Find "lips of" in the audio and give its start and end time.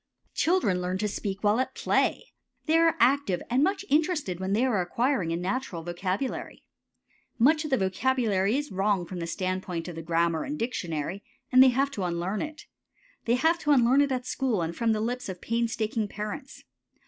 15.01-15.39